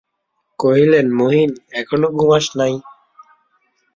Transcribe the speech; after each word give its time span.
কহিলেন, 0.59 1.07
মহিন, 1.19 1.49
এখনো 1.79 2.07
ঘুমাস 2.17 2.45
নাই? 2.59 2.73